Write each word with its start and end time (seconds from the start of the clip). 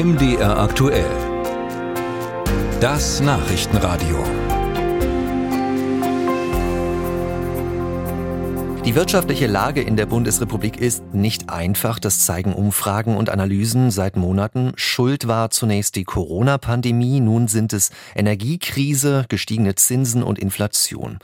MDR 0.00 0.56
aktuell. 0.60 1.10
Das 2.80 3.20
Nachrichtenradio. 3.20 4.22
Die 8.84 8.94
wirtschaftliche 8.94 9.48
Lage 9.48 9.82
in 9.82 9.96
der 9.96 10.06
Bundesrepublik 10.06 10.76
ist 10.76 11.02
nicht 11.12 11.50
einfach, 11.50 11.98
das 11.98 12.24
zeigen 12.24 12.52
Umfragen 12.52 13.16
und 13.16 13.28
Analysen 13.28 13.90
seit 13.90 14.16
Monaten. 14.16 14.70
Schuld 14.76 15.26
war 15.26 15.50
zunächst 15.50 15.96
die 15.96 16.04
Corona-Pandemie, 16.04 17.18
nun 17.18 17.48
sind 17.48 17.72
es 17.72 17.90
Energiekrise, 18.14 19.24
gestiegene 19.28 19.74
Zinsen 19.74 20.22
und 20.22 20.38
Inflation. 20.38 21.18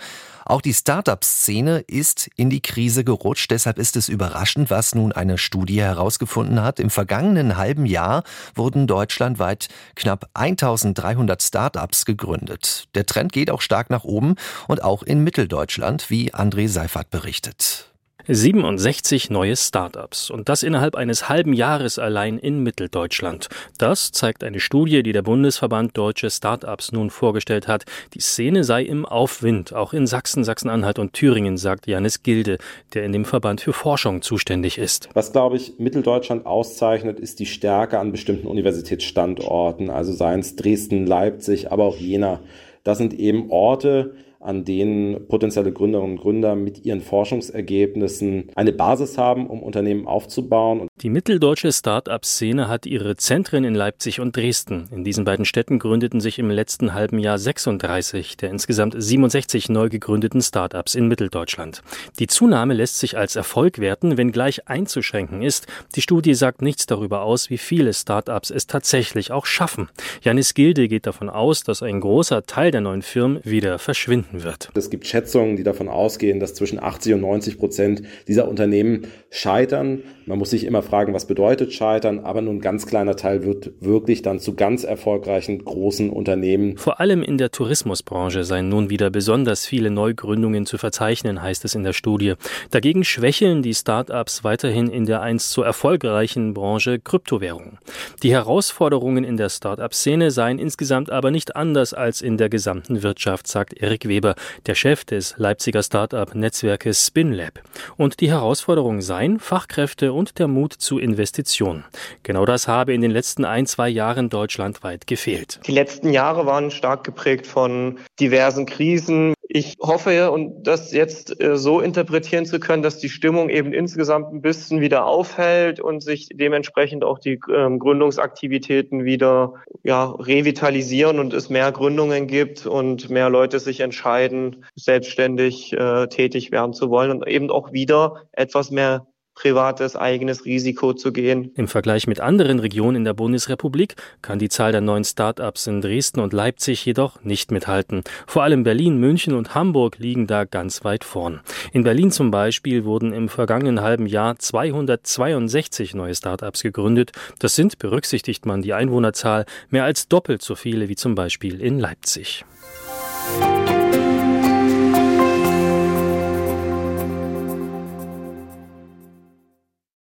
Auch 0.45 0.61
die 0.61 0.75
Start-up-Szene 0.75 1.81
ist 1.87 2.29
in 2.37 2.51
die 2.51 2.61
Krise 2.61 3.05
gerutscht. 3.05 3.51
Deshalb 3.51 3.79
ist 3.79 3.97
es 3.97 4.09
überraschend, 4.09 4.71
was 4.71 4.95
nun 4.95 5.13
eine 5.13 5.39
Studie 5.39 5.81
herausgefunden 5.81 6.63
hat. 6.63 6.81
Im 6.81 6.91
vergangenen 6.91 7.57
halben 7.57 7.87
Jahr 7.87 8.25
wurden 8.55 8.87
deutschlandweit 8.87 9.69
knapp 9.95 10.29
1300 10.35 11.43
Start-ups 11.43 12.05
gegründet. 12.05 12.89
Der 12.95 13.07
Trend 13.07 13.33
geht 13.33 13.51
auch 13.51 13.63
stark 13.63 13.89
nach 13.89 14.05
oben 14.05 14.35
und 14.69 14.83
auch 14.85 15.03
in 15.03 15.25
Mitteldeutschland, 15.25 16.11
wie 16.11 16.35
André 16.35 16.69
Seifert 16.69 17.11
berichtet. 17.11 17.94
67 18.27 19.29
neue 19.29 19.55
Start-ups 19.55 20.31
und 20.31 20.49
das 20.49 20.63
innerhalb 20.63 20.95
eines 20.97 21.29
halben 21.29 21.53
Jahres 21.53 21.99
allein 21.99 22.39
in 22.39 22.63
Mitteldeutschland. 22.63 23.49
Das 23.77 24.13
zeigt 24.13 24.43
eine 24.43 24.61
Studie, 24.61 25.03
die 25.03 25.13
der 25.13 25.23
Bundesverband 25.23 25.97
Deutsche 25.97 26.31
Start-ups 26.31 26.93
nun 26.93 27.11
vorgestellt 27.11 27.69
hat. 27.69 27.85
Die 28.15 28.21
Szene 28.21 28.65
sei 28.65 28.83
im 28.83 29.05
Aufwind, 29.05 29.75
auch 29.75 29.93
in 29.93 30.07
Sachsen, 30.07 30.43
Sachsen-Anhalt 30.43 30.99
und 30.99 31.13
Thüringen, 31.13 31.59
sagt 31.59 31.87
Janis 31.87 32.23
Gilde, 32.23 32.59
der 32.95 33.05
in 33.05 33.13
dem 33.13 33.27
Verband 33.27 33.61
für 33.61 33.75
Forschung 33.75 34.23
zuständig 34.23 34.79
ist. 34.79 35.09
Was, 35.13 35.33
glaube 35.33 35.57
ich, 35.57 35.75
Mitteldeutschland 35.79 36.47
auszeichnet, 36.47 37.21
ist 37.21 37.41
die 37.41 37.47
Stärke 37.47 37.99
an 37.99 38.11
bestimmten 38.11 38.47
Universitätsstandorten, 38.47 39.91
also 39.91 40.13
seien 40.13 40.41
es 40.41 40.57
Dresden, 40.57 41.07
Leipzig, 41.07 41.71
aber 41.71 41.85
auch 41.85 41.97
Jena. 41.97 42.41
Das 42.85 42.99
sind 42.99 43.15
eben 43.15 43.51
Orte, 43.51 44.15
an 44.45 44.65
denen 44.65 45.27
potenzielle 45.27 45.73
Gründerinnen 45.73 46.13
und 46.13 46.21
Gründer 46.21 46.55
mit 46.55 46.85
ihren 46.85 47.01
Forschungsergebnissen 47.01 48.51
eine 48.55 48.73
Basis 48.73 49.17
haben, 49.17 49.49
um 49.49 49.63
Unternehmen 49.63 50.07
aufzubauen. 50.07 50.89
Die 51.01 51.09
mitteldeutsche 51.09 51.73
Start-up-Szene 51.73 52.69
hat 52.69 52.85
ihre 52.85 53.17
Zentren 53.17 53.65
in 53.65 53.75
Leipzig 53.75 54.21
und 54.21 54.37
Dresden. 54.37 54.89
In 54.93 55.03
diesen 55.03 55.25
beiden 55.25 55.47
Städten 55.47 55.79
gründeten 55.79 56.21
sich 56.21 56.39
im 56.39 56.51
letzten 56.51 56.93
halben 56.93 57.19
Jahr 57.19 57.39
36 57.39 58.37
der 58.37 58.51
insgesamt 58.51 58.95
67 58.99 59.71
neu 59.71 59.89
gegründeten 59.89 60.43
Start-ups 60.43 60.95
in 60.95 61.09
Mitteldeutschland. 61.09 61.83
Die 62.19 62.27
Zunahme 62.27 62.75
lässt 62.75 62.99
sich 62.99 63.17
als 63.17 63.37
Erfolg 63.37 63.79
werten, 63.79 64.19
wenngleich 64.19 64.69
einzuschränken 64.69 65.41
ist. 65.41 65.67
Die 65.95 66.03
Studie 66.03 66.35
sagt 66.35 66.61
nichts 66.61 66.85
darüber 66.85 67.23
aus, 67.23 67.49
wie 67.49 67.59
viele 67.59 67.95
Start-ups 67.95 68.51
es 68.51 68.67
tatsächlich 68.67 69.33
auch 69.33 69.47
schaffen. 69.47 69.89
Janis 70.21 70.53
Gilde 70.53 70.87
geht 70.89 71.07
davon 71.07 71.31
aus, 71.31 71.65
dass 71.65 71.83
ein 71.83 72.01
großer 72.01 72.45
Teil 72.45 72.71
der 72.71 72.83
neuen 72.83 73.03
Firmen 73.03 73.41
wieder 73.43 73.79
verschwinden 73.79 74.34
stattfinden 74.35 74.45
wird. 74.45 74.71
Es 74.75 74.91
gibt 74.91 75.07
Schätzungen, 75.07 75.57
die 75.57 75.63
davon 75.63 75.89
ausgehen, 75.89 76.41
dass 76.41 76.55
zwischen 76.55 76.83
80 76.83 77.15
und 77.15 77.21
90 77.21 77.59
Prozent 77.59 78.03
dieser 78.29 78.49
Unternehmen 78.49 79.07
scheitern. 79.31 80.03
Man 80.27 80.39
muss 80.39 80.51
sich 80.51 80.65
immer 80.65 80.83
fragen, 80.83 81.15
was 81.15 81.27
bedeutet 81.27 81.73
scheitern, 81.73 82.21
aber 82.21 82.41
nur 82.41 82.55
ein 82.55 82.61
ganz 82.61 82.87
kleiner 82.87 83.17
Teil 83.17 83.45
wird 83.45 83.73
wirklich 83.81 84.23
dann 84.23 84.41
zu 84.41 84.55
ganz 84.55 84.85
erfolgreichen 84.85 85.65
großen 85.65 86.11
Unternehmen. 86.11 86.77
Vor 86.77 87.01
allem 87.01 87.23
in 87.23 87.39
der 87.39 87.51
Tourismusbranche 87.51 88.45
seien 88.45 88.69
nun 88.69 88.91
wieder 88.91 89.11
besonders 89.11 89.67
viele 89.67 89.91
Neugründungen 89.91 90.67
zu 90.67 90.79
verzeichnen, 90.79 91.43
heißt 91.43 91.65
es 91.65 91.75
in 91.75 91.85
der 91.85 91.93
Studie. 91.93 92.35
Dagegen 92.71 93.05
schwächeln 93.05 93.63
die 93.63 93.75
Start-ups 93.75 94.45
weiterhin 94.45 94.89
in 94.89 95.07
der 95.07 95.21
einst 95.21 95.51
so 95.51 95.63
erfolgreichen 95.63 96.55
Branche 96.55 96.99
Kryptowährungen. 96.99 97.79
Die 98.23 98.33
Herausforderungen 98.33 99.25
in 99.25 99.37
der 99.37 99.49
Start-up-Szene 99.49 100.31
seien 100.31 100.59
insgesamt 100.59 101.11
aber 101.11 101.31
nicht 101.31 101.57
anders 101.57 101.93
als 101.93 102.23
in 102.23 102.39
der 102.39 102.49
gesamten 102.49 103.03
Wirtschaft, 103.03 103.47
sagt 103.47 103.75
Erik 103.75 104.09
Weber. 104.09 104.24
Weber, 104.25 104.35
der 104.67 104.75
Chef 104.75 105.05
des 105.05 105.35
Leipziger 105.37 105.83
Start-up-Netzwerkes 105.83 107.07
SpinLab. 107.07 107.61
Und 107.97 108.21
die 108.21 108.31
Herausforderung 108.31 109.03
seien 109.03 109.39
Fachkräfte 109.39 110.13
und 110.13 110.39
der 110.39 110.49
Mut 110.49 110.73
zu 110.73 110.99
Investitionen. 110.99 111.85
Genau 112.23 112.45
das 112.47 112.67
habe 112.67 112.95
in 112.95 113.03
den 113.03 113.11
letzten 113.11 113.45
ein, 113.45 113.67
zwei 113.67 113.89
Jahren 113.89 114.31
deutschlandweit 114.31 115.07
gefehlt. 115.07 115.61
Die 115.67 115.73
letzten 115.73 116.11
Jahre 116.11 116.47
waren 116.47 116.71
stark 116.71 117.05
geprägt 117.05 117.47
von 117.47 117.99
diversen 118.19 118.67
Krisen, 118.67 119.34
ich 119.57 119.77
hoffe 119.81 120.33
und 120.33 120.65
das 120.65 120.91
jetzt 120.91 121.41
äh, 121.41 121.57
so 121.57 121.79
interpretieren 121.79 122.45
zu 122.45 122.59
können, 122.59 122.83
dass 122.83 122.99
die 122.99 123.09
Stimmung 123.09 123.51
eben 123.51 123.73
insgesamt 123.73 124.33
ein 124.33 124.43
bisschen 124.43 124.81
wieder 124.81 125.07
aufhält 125.07 125.79
und 125.79 126.03
sich 126.03 126.29
dementsprechend 126.33 127.05
auch 127.05 127.21
die 127.21 127.39
ähm, 127.55 127.79
Gründungsaktivitäten 127.79 129.05
wieder 129.05 129.55
ja, 129.85 130.07
revitalisieren 130.07 131.21
und 131.21 131.33
es 131.33 131.51
mehr 131.51 131.71
Gründungen 131.71 132.27
gibt 132.27 132.67
und 132.67 133.11
mehr 133.11 133.31
Leute 133.31 133.61
sich 133.61 133.79
entscheiden, 133.79 134.65
selbstständig 134.75 135.73
äh, 135.73 136.09
tätig 136.09 136.51
werden 136.51 136.73
zu 136.73 136.91
wollen 136.91 137.13
und 137.13 137.29
eben 137.29 137.49
auch 137.53 137.73
wieder 137.73 138.25
etwas 138.33 138.73
mehr 138.73 139.07
privates 139.35 139.97
eigenes 139.97 140.45
Risiko 140.45 140.93
zu 140.95 141.13
gehen. 141.13 141.51
Im 141.57 141.69
Vergleich 141.69 142.07
mit 142.07 142.21
anderen 142.21 142.59
Regionen 142.59 142.99
in 142.99 143.05
der 143.05 143.15
Bundesrepublik 143.15 143.97
kann 144.23 144.39
die 144.39 144.49
Zahl 144.49 144.73
der 144.73 144.81
neuen 144.81 145.05
Start-ups 145.05 145.67
in 145.67 145.81
Dresden 145.81 146.21
und 146.21 146.33
Leipzig 146.33 146.85
jedoch 146.85 147.23
nicht 147.23 147.51
mithalten. 147.51 148.05
Vor 148.27 148.43
allem 148.43 148.63
Berlin, 148.63 148.99
München 148.99 149.35
und 149.35 149.55
Hamburg 149.55 149.99
liegen 149.99 150.27
da 150.27 150.45
ganz 150.45 150.85
weit 150.85 151.05
vorn. 151.05 151.41
In 151.73 151.85
Berlin 151.85 152.11
zum 152.11 152.31
Beispiel 152.31 152.85
wurden 152.85 153.13
im 153.13 153.29
vergangenen 153.29 153.81
halben 153.81 154.07
Jahr 154.07 154.39
262 154.39 155.95
neue 155.95 156.15
Start-ups 156.15 156.63
gegründet. 156.63 157.13
Das 157.39 157.57
sind, 157.57 157.79
berücksichtigt 157.79 158.47
man 158.47 158.63
die 158.63 158.73
Einwohnerzahl, 158.73 159.47
mehr 159.71 159.85
als 159.85 160.09
doppelt 160.09 160.43
so 160.43 160.55
viele 160.55 160.89
wie 160.89 160.97
zum 160.97 161.15
Beispiel 161.15 161.61
in 161.61 161.79
Leipzig. 161.79 162.45